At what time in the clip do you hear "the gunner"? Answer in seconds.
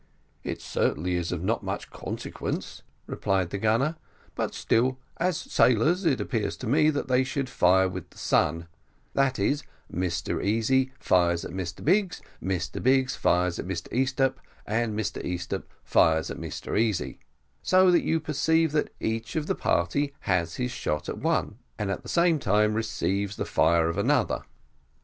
3.51-3.97